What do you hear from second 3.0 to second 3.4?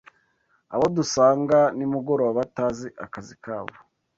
akazi